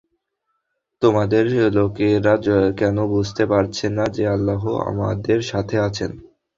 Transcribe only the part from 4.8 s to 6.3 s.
আমাদের সাথে আছেন?